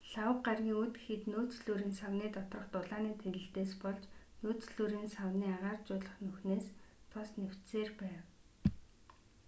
лхагва 0.09 0.43
гарагийн 0.47 0.79
үд 0.83 0.91
гэхэд 0.97 1.21
нөөцлүүрийн 1.31 1.93
савны 1.99 2.27
доторх 2.35 2.67
дулааны 2.73 3.11
тэлэлтээс 3.21 3.71
болж 3.83 4.03
нөөцлүүрийн 4.43 5.07
савны 5.15 5.47
агааржуулах 5.57 6.15
нүхнээс 6.25 6.65
тос 7.11 7.29
нэвчсээр 7.41 7.89
байв 8.01 8.23